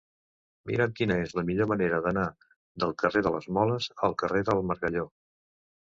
Mira'm 0.69 0.93
quina 0.99 1.17
és 1.25 1.35
la 1.39 1.43
millor 1.49 1.69
manera 1.73 1.99
d'anar 2.07 2.25
del 2.85 2.95
carrer 3.03 3.23
de 3.27 3.35
les 3.39 3.49
Moles 3.59 3.89
al 4.09 4.17
carrer 4.23 4.43
del 4.49 4.63
Margalló. 4.71 5.05